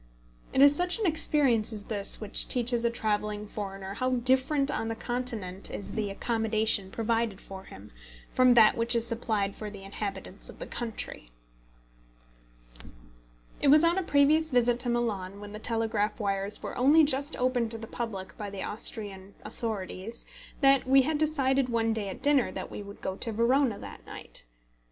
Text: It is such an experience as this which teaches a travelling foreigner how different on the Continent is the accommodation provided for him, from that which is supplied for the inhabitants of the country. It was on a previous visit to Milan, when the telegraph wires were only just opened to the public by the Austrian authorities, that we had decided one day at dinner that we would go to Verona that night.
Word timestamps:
It 0.51 0.63
is 0.63 0.75
such 0.75 0.97
an 0.97 1.05
experience 1.05 1.71
as 1.71 1.83
this 1.83 2.19
which 2.19 2.47
teaches 2.47 2.83
a 2.83 2.89
travelling 2.89 3.45
foreigner 3.45 3.93
how 3.93 4.09
different 4.15 4.71
on 4.71 4.87
the 4.87 4.95
Continent 4.95 5.69
is 5.69 5.91
the 5.91 6.09
accommodation 6.09 6.89
provided 6.89 7.39
for 7.39 7.65
him, 7.65 7.91
from 8.33 8.55
that 8.55 8.75
which 8.75 8.95
is 8.95 9.05
supplied 9.05 9.55
for 9.55 9.69
the 9.69 9.83
inhabitants 9.83 10.49
of 10.49 10.57
the 10.57 10.65
country. 10.65 11.29
It 13.61 13.67
was 13.67 13.83
on 13.83 13.99
a 13.99 14.01
previous 14.01 14.49
visit 14.49 14.79
to 14.79 14.89
Milan, 14.89 15.39
when 15.39 15.51
the 15.51 15.59
telegraph 15.59 16.19
wires 16.19 16.63
were 16.63 16.75
only 16.75 17.03
just 17.03 17.37
opened 17.37 17.69
to 17.69 17.77
the 17.77 17.85
public 17.85 18.35
by 18.39 18.49
the 18.49 18.63
Austrian 18.63 19.35
authorities, 19.45 20.25
that 20.61 20.87
we 20.87 21.03
had 21.03 21.19
decided 21.19 21.69
one 21.69 21.93
day 21.93 22.09
at 22.09 22.23
dinner 22.23 22.51
that 22.51 22.71
we 22.71 22.81
would 22.81 23.01
go 23.03 23.15
to 23.17 23.31
Verona 23.31 23.77
that 23.77 24.03
night. 24.07 24.45